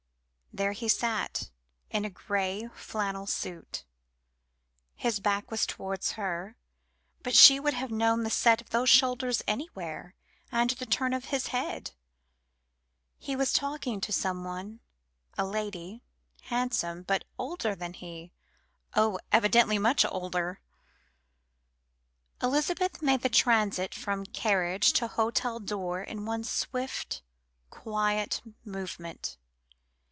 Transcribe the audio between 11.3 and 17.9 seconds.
his head. He was talking to someone a lady, handsome, but older